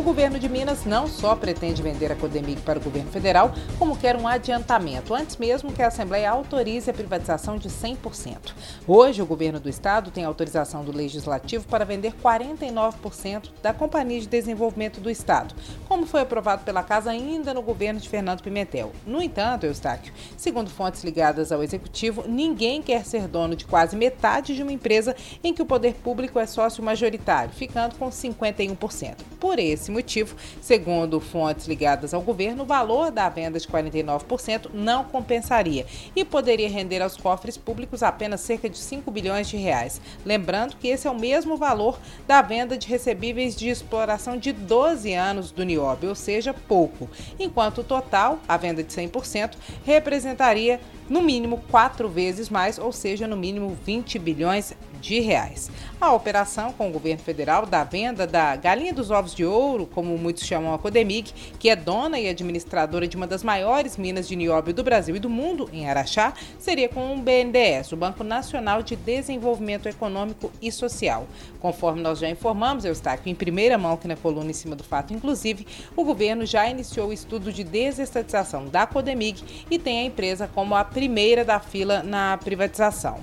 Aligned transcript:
O 0.00 0.02
governo 0.02 0.38
de 0.38 0.48
Minas 0.48 0.86
não 0.86 1.06
só 1.06 1.36
pretende 1.36 1.82
vender 1.82 2.10
a 2.10 2.16
Codemig 2.16 2.62
para 2.62 2.78
o 2.78 2.82
governo 2.82 3.10
federal, 3.10 3.52
como 3.78 3.94
quer 3.94 4.16
um 4.16 4.26
adiantamento, 4.26 5.14
antes 5.14 5.36
mesmo 5.36 5.74
que 5.74 5.82
a 5.82 5.88
Assembleia 5.88 6.30
autorize 6.30 6.88
a 6.88 6.94
privatização 6.94 7.58
de 7.58 7.68
100%. 7.68 8.54
Hoje, 8.88 9.20
o 9.20 9.26
governo 9.26 9.60
do 9.60 9.68
estado 9.68 10.10
tem 10.10 10.24
autorização 10.24 10.82
do 10.82 10.90
Legislativo 10.90 11.66
para 11.66 11.84
vender 11.84 12.14
49% 12.14 13.50
da 13.62 13.74
Companhia 13.74 14.22
de 14.22 14.26
Desenvolvimento 14.26 15.02
do 15.02 15.10
Estado, 15.10 15.54
como 15.86 16.06
foi 16.06 16.22
aprovado 16.22 16.64
pela 16.64 16.82
Casa 16.82 17.10
ainda 17.10 17.52
no 17.52 17.60
governo 17.60 18.00
de 18.00 18.08
Fernando 18.08 18.42
Pimentel. 18.42 18.92
No 19.06 19.20
entanto, 19.20 19.66
Eustáquio, 19.66 20.14
segundo 20.34 20.70
fontes 20.70 21.04
ligadas 21.04 21.52
ao 21.52 21.62
Executivo, 21.62 22.24
ninguém 22.26 22.80
quer 22.80 23.04
ser 23.04 23.28
dono 23.28 23.54
de 23.54 23.66
quase 23.66 23.94
metade 23.96 24.56
de 24.56 24.62
uma 24.62 24.72
empresa 24.72 25.14
em 25.44 25.52
que 25.52 25.60
o 25.60 25.66
poder 25.66 25.92
público 25.96 26.38
é 26.38 26.46
sócio 26.46 26.82
majoritário, 26.82 27.52
ficando 27.52 27.96
com 27.96 28.08
51%. 28.08 29.16
Por 29.38 29.58
esse 29.58 29.89
esse 29.90 29.92
motivo, 29.92 30.36
segundo 30.60 31.20
fontes 31.20 31.66
ligadas 31.66 32.14
ao 32.14 32.22
governo, 32.22 32.62
o 32.62 32.66
valor 32.66 33.10
da 33.10 33.28
venda 33.28 33.58
de 33.58 33.66
49% 33.66 34.70
não 34.72 35.04
compensaria 35.04 35.84
e 36.14 36.24
poderia 36.24 36.68
render 36.68 37.02
aos 37.02 37.16
cofres 37.16 37.56
públicos 37.56 38.02
apenas 38.02 38.40
cerca 38.40 38.70
de 38.70 38.78
5 38.78 39.10
bilhões 39.10 39.48
de 39.48 39.56
reais. 39.56 40.00
Lembrando 40.24 40.76
que 40.76 40.88
esse 40.88 41.06
é 41.06 41.10
o 41.10 41.18
mesmo 41.18 41.56
valor 41.56 41.98
da 42.26 42.40
venda 42.40 42.78
de 42.78 42.86
recebíveis 42.86 43.56
de 43.56 43.68
exploração 43.68 44.36
de 44.36 44.52
12 44.52 45.12
anos 45.12 45.50
do 45.50 45.64
Nióbio, 45.64 46.10
ou 46.10 46.14
seja, 46.14 46.54
pouco, 46.54 47.10
enquanto 47.38 47.78
o 47.78 47.84
total, 47.84 48.38
a 48.48 48.56
venda 48.56 48.82
de 48.82 48.92
100%, 48.92 49.54
representaria 49.84 50.80
no 51.10 51.20
mínimo 51.20 51.60
quatro 51.68 52.08
vezes 52.08 52.48
mais, 52.48 52.78
ou 52.78 52.92
seja, 52.92 53.26
no 53.26 53.36
mínimo 53.36 53.76
20 53.84 54.18
bilhões 54.18 54.72
de 55.00 55.18
reais. 55.20 55.70
A 56.00 56.12
operação 56.12 56.72
com 56.72 56.88
o 56.88 56.92
governo 56.92 57.22
federal 57.22 57.66
da 57.66 57.84
venda 57.84 58.26
da 58.26 58.54
galinha 58.56 58.92
dos 58.92 59.10
ovos 59.10 59.34
de 59.34 59.44
ouro, 59.44 59.86
como 59.86 60.16
muitos 60.16 60.44
chamam 60.44 60.72
a 60.72 60.78
Codemig, 60.78 61.32
que 61.58 61.68
é 61.68 61.76
dona 61.76 62.18
e 62.18 62.28
administradora 62.28 63.08
de 63.08 63.16
uma 63.16 63.26
das 63.26 63.42
maiores 63.42 63.96
minas 63.96 64.28
de 64.28 64.36
nióbio 64.36 64.72
do 64.72 64.82
Brasil 64.82 65.16
e 65.16 65.18
do 65.18 65.28
mundo, 65.28 65.68
em 65.72 65.88
Araxá, 65.88 66.32
seria 66.58 66.88
com 66.88 67.14
o 67.14 67.18
BNDES, 67.18 67.92
o 67.92 67.96
Banco 67.96 68.22
Nacional 68.22 68.82
de 68.82 68.96
Desenvolvimento 68.96 69.88
Econômico 69.88 70.50
e 70.60 70.70
Social. 70.70 71.26
Conforme 71.60 72.00
nós 72.00 72.18
já 72.18 72.28
informamos, 72.28 72.84
eu 72.84 72.94
aqui 73.06 73.30
em 73.30 73.34
primeira 73.34 73.76
mão 73.76 73.94
aqui 73.94 74.06
na 74.06 74.16
coluna 74.16 74.50
em 74.50 74.54
cima 74.54 74.76
do 74.76 74.84
fato, 74.84 75.12
inclusive, 75.12 75.66
o 75.96 76.04
governo 76.04 76.44
já 76.44 76.68
iniciou 76.68 77.08
o 77.08 77.12
estudo 77.12 77.52
de 77.52 77.64
desestatização 77.64 78.66
da 78.66 78.86
Codemig 78.86 79.42
e 79.70 79.78
tem 79.78 80.00
a 80.00 80.04
empresa 80.04 80.48
como 80.54 80.74
a 80.74 80.84
primeira 81.00 81.46
da 81.46 81.58
fila 81.58 82.02
na 82.02 82.36
privatização. 82.36 83.20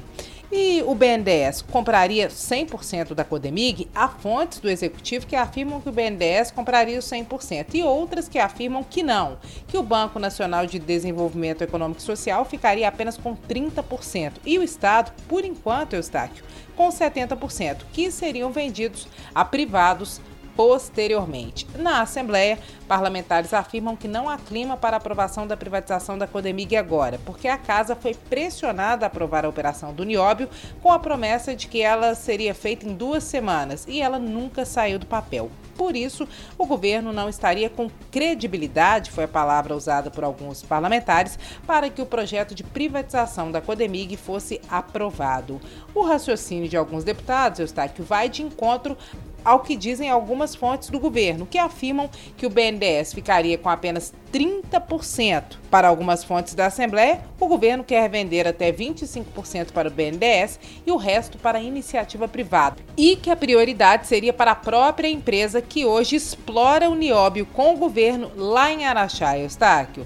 E 0.52 0.82
o 0.88 0.96
BNDES 0.96 1.62
compraria 1.62 2.28
100% 2.28 3.14
da 3.14 3.24
Codemig? 3.24 3.88
Há 3.94 4.08
fontes 4.08 4.60
do 4.60 4.68
executivo 4.68 5.28
que 5.28 5.36
afirmam 5.36 5.80
que 5.80 5.88
o 5.88 5.92
BNDES 5.92 6.50
compraria 6.50 6.98
os 6.98 7.06
100% 7.06 7.76
e 7.76 7.84
outras 7.84 8.28
que 8.28 8.40
afirmam 8.40 8.84
que 8.84 9.04
não, 9.04 9.38
que 9.68 9.78
o 9.78 9.84
Banco 9.84 10.18
Nacional 10.18 10.66
de 10.66 10.80
Desenvolvimento 10.80 11.62
Econômico 11.62 12.02
e 12.02 12.04
Social 12.04 12.44
ficaria 12.46 12.88
apenas 12.88 13.16
com 13.16 13.36
30% 13.36 14.32
e 14.44 14.58
o 14.58 14.64
Estado, 14.64 15.12
por 15.28 15.46
enquanto, 15.46 15.94
Eustáquio, 15.94 16.44
com 16.76 16.90
70%, 16.90 17.82
que 17.94 18.10
seriam 18.10 18.52
vendidos 18.52 19.08
a 19.36 19.46
privados 19.46 20.20
posteriormente. 20.58 21.68
Na 21.78 22.02
Assembleia, 22.02 22.58
parlamentares 22.88 23.54
afirmam 23.54 23.96
que 23.96 24.08
não 24.08 24.28
há 24.28 24.38
clima 24.38 24.76
para 24.76 24.98
aprovação 24.98 25.46
da 25.46 25.56
privatização 25.56 26.18
da 26.18 26.26
Codemig 26.26 26.76
agora, 26.76 27.20
porque 27.24 27.48
a 27.48 27.60
casa 27.60 27.96
foi 27.96 28.16
pressionada 28.16 29.06
a 29.06 29.08
aprovar 29.08 29.46
a 29.46 29.50
operação 29.50 29.94
do 29.94 30.04
Nióbio 30.04 30.50
com 30.82 30.92
a 30.92 30.98
promessa 30.98 31.56
de 31.56 31.68
que 31.68 31.82
ela 31.82 32.16
seria 32.16 32.56
feita 32.56 32.88
em 32.88 32.96
duas 32.96 33.24
semanas 33.24 33.86
e 33.88 34.02
ela 34.02 34.18
nunca 34.18 34.66
saiu 34.66 34.98
do 34.98 35.06
papel. 35.06 35.52
Por 35.78 35.96
isso, 35.96 36.28
o 36.58 36.66
governo 36.66 37.14
não 37.14 37.30
estaria 37.30 37.70
com 37.70 37.88
credibilidade, 38.12 39.12
foi 39.12 39.26
a 39.26 39.28
palavra 39.28 39.76
usada 39.76 40.10
por 40.10 40.24
alguns 40.24 40.64
parlamentares, 40.64 41.38
para 41.68 41.88
que 41.88 42.02
o 42.02 42.06
projeto 42.06 42.56
de 42.56 42.64
privatização 42.64 43.52
da 43.52 43.62
Codemig 43.62 44.18
fosse 44.18 44.60
aprovado. 44.68 45.62
O 45.94 46.02
raciocínio 46.02 46.68
de 46.68 46.76
alguns 46.76 47.04
deputados, 47.04 47.60
Eustáquio, 47.60 48.04
vai 48.04 48.28
de 48.28 48.42
encontro 48.42 48.98
ao 49.44 49.62
que 49.62 49.76
dizem 49.76 50.10
algumas 50.10 50.56
fontes 50.56 50.90
do 50.90 51.00
governo, 51.00 51.46
que 51.46 51.58
afirmam 51.58 52.10
que 52.36 52.46
o 52.46 52.50
BNDES 52.50 53.14
ficaria 53.14 53.58
com 53.58 53.70
apenas 53.70 54.14
30%. 54.34 55.58
Para 55.72 55.88
algumas 55.88 56.24
fontes 56.24 56.54
da 56.54 56.68
Assembleia, 56.68 57.22
o 57.40 57.48
governo 57.48 57.84
quer 57.84 58.10
vender 58.10 58.48
até 58.48 58.72
25% 58.72 59.72
para 59.72 59.88
o 59.88 59.92
BNDES 59.92 60.60
e 60.86 60.92
o 60.92 60.98
resto 60.98 61.38
para 61.38 61.58
a 61.58 61.62
iniciativa 61.62 62.28
privada. 62.28 62.78
E 62.96 63.16
que 63.16 63.30
a 63.30 63.36
prioridade 63.36 64.08
seria 64.08 64.34
para 64.34 64.52
a 64.52 64.56
própria 64.56 65.08
empresa 65.08 65.62
que 65.62 65.86
hoje 65.86 66.16
explora 66.16 66.90
o 66.90 66.96
nióbio 66.96 67.46
com 67.46 67.74
o 67.74 67.78
governo 67.78 68.32
lá 68.36 68.72
em 68.72 68.86
Araxá, 68.86 69.38
Eustáquio. 69.38 70.06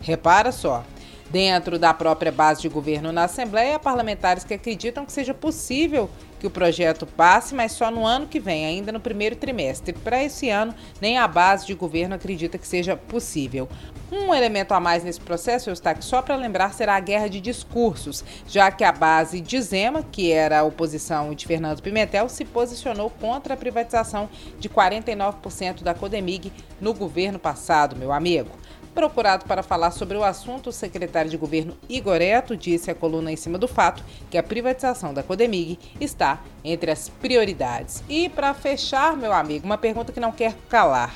Repara 0.00 0.52
só. 0.52 0.84
Dentro 1.30 1.78
da 1.78 1.92
própria 1.92 2.30
base 2.30 2.62
de 2.62 2.68
governo 2.68 3.10
na 3.10 3.24
Assembleia, 3.24 3.78
parlamentares 3.78 4.44
que 4.44 4.54
acreditam 4.54 5.04
que 5.04 5.10
seja 5.10 5.34
possível 5.34 6.08
que 6.44 6.48
o 6.48 6.50
projeto 6.50 7.06
passe, 7.06 7.54
mas 7.54 7.72
só 7.72 7.90
no 7.90 8.06
ano 8.06 8.26
que 8.26 8.38
vem, 8.38 8.66
ainda 8.66 8.92
no 8.92 9.00
primeiro 9.00 9.34
trimestre. 9.34 9.94
Para 9.94 10.22
esse 10.22 10.50
ano, 10.50 10.74
nem 11.00 11.16
a 11.16 11.26
base 11.26 11.66
de 11.66 11.72
governo 11.72 12.16
acredita 12.16 12.58
que 12.58 12.68
seja 12.68 12.94
possível. 12.94 13.66
Um 14.12 14.34
elemento 14.34 14.72
a 14.72 14.78
mais 14.78 15.02
nesse 15.02 15.20
processo, 15.20 15.70
Eustáquio, 15.70 16.02
só 16.02 16.20
para 16.20 16.36
lembrar, 16.36 16.74
será 16.74 16.96
a 16.96 17.00
guerra 17.00 17.28
de 17.28 17.40
discursos, 17.40 18.22
já 18.46 18.70
que 18.70 18.84
a 18.84 18.92
base 18.92 19.40
de 19.40 19.58
Zema, 19.58 20.02
que 20.02 20.30
era 20.30 20.60
a 20.60 20.64
oposição 20.64 21.34
de 21.34 21.46
Fernando 21.46 21.80
Pimentel, 21.80 22.28
se 22.28 22.44
posicionou 22.44 23.08
contra 23.08 23.54
a 23.54 23.56
privatização 23.56 24.28
de 24.60 24.68
49% 24.68 25.82
da 25.82 25.94
Codemig 25.94 26.52
no 26.78 26.92
governo 26.92 27.38
passado, 27.38 27.96
meu 27.96 28.12
amigo. 28.12 28.50
Procurado 28.94 29.44
para 29.46 29.62
falar 29.62 29.90
sobre 29.90 30.16
o 30.16 30.22
assunto, 30.22 30.68
o 30.68 30.72
secretário 30.72 31.28
de 31.28 31.36
governo 31.36 31.76
Igor 31.88 32.22
Eto 32.22 32.56
disse 32.56 32.92
à 32.92 32.94
coluna 32.94 33.32
em 33.32 33.36
cima 33.36 33.58
do 33.58 33.66
fato 33.66 34.04
que 34.30 34.38
a 34.38 34.42
privatização 34.42 35.12
da 35.12 35.22
Codemig 35.22 35.78
está 36.00 36.40
entre 36.62 36.92
as 36.92 37.08
prioridades. 37.08 38.04
E 38.08 38.28
para 38.28 38.54
fechar, 38.54 39.16
meu 39.16 39.32
amigo, 39.32 39.66
uma 39.66 39.76
pergunta 39.76 40.12
que 40.12 40.20
não 40.20 40.30
quer 40.30 40.54
calar. 40.68 41.12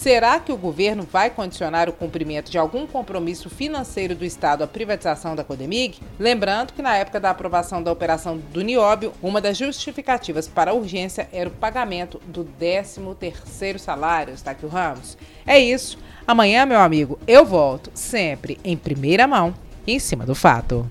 Será 0.00 0.40
que 0.40 0.50
o 0.50 0.56
governo 0.56 1.02
vai 1.02 1.28
condicionar 1.28 1.86
o 1.86 1.92
cumprimento 1.92 2.50
de 2.50 2.56
algum 2.56 2.86
compromisso 2.86 3.50
financeiro 3.50 4.14
do 4.14 4.24
Estado 4.24 4.64
à 4.64 4.66
privatização 4.66 5.36
da 5.36 5.44
Codemig? 5.44 6.00
Lembrando 6.18 6.72
que 6.72 6.80
na 6.80 6.96
época 6.96 7.20
da 7.20 7.28
aprovação 7.28 7.82
da 7.82 7.92
operação 7.92 8.38
do 8.38 8.62
Nióbio, 8.62 9.12
uma 9.22 9.42
das 9.42 9.58
justificativas 9.58 10.48
para 10.48 10.70
a 10.70 10.74
urgência 10.74 11.28
era 11.30 11.50
o 11.50 11.52
pagamento 11.52 12.18
do 12.26 12.48
13º 12.58 13.76
salário, 13.76 14.32
está 14.32 14.52
aqui 14.52 14.64
o 14.64 14.70
Ramos. 14.70 15.18
É 15.46 15.58
isso. 15.58 15.98
Amanhã, 16.26 16.64
meu 16.64 16.80
amigo, 16.80 17.18
eu 17.28 17.44
volto 17.44 17.90
sempre 17.92 18.58
em 18.64 18.78
primeira 18.78 19.26
mão 19.26 19.54
em 19.86 19.98
cima 19.98 20.24
do 20.24 20.34
fato. 20.34 20.90